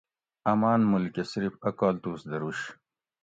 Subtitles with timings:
[0.51, 2.59] امان مول کہ صرف ا کالتوس دروش